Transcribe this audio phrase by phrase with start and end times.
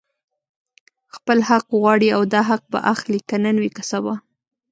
[1.15, 4.13] خپل حق غواړي او دا حق به اخلي، که نن وو که سبا